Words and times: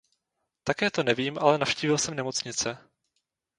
Také 0.63 0.91
to 0.91 1.03
nevím, 1.03 1.37
ale 1.39 1.57
navštívil 1.57 1.97
jsem 1.97 2.13
nemocnice. 2.15 2.77